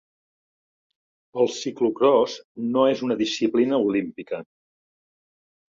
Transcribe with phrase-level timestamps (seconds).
[1.43, 2.39] El ciclocròs
[2.71, 4.43] no és una disciplina olímpica.